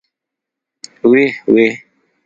ويح 1.09 1.35
ويح. 1.53 1.75